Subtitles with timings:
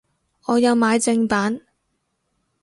[0.47, 1.61] 我有買正版